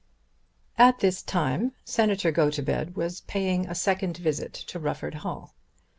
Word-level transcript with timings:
At 0.79 0.97
this 0.97 1.21
time 1.21 1.73
Senator 1.85 2.31
Gotobed 2.31 2.95
was 2.95 3.21
paying 3.21 3.67
a 3.67 3.75
second 3.75 4.17
visit 4.17 4.51
to 4.53 4.79
Rufford 4.79 5.13
Hall. 5.21 5.53